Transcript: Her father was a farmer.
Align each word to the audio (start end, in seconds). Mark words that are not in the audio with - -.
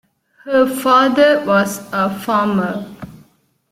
Her 0.45 0.65
father 0.67 1.45
was 1.45 1.87
a 1.93 2.09
farmer. 2.09 2.87